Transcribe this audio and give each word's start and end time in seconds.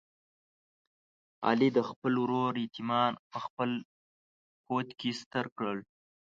علي 1.47 1.69
د 1.77 1.79
خپل 1.89 2.13
ورور 2.23 2.51
یتیمان 2.65 3.11
په 3.31 3.37
خپل 3.45 3.69
کوت 4.67 4.89
کې 4.99 5.09
ستر 5.21 5.45
کړل. 5.57 5.79